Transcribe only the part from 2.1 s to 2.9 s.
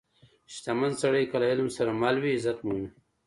وي، عزت مومي.